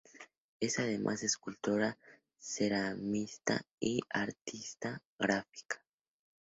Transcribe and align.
Es 0.59 0.79
además 0.79 1.21
escultora 1.21 1.95
ceramista 2.39 3.61
y 3.79 3.99
artista 4.09 5.03
gráfica. 5.19 5.85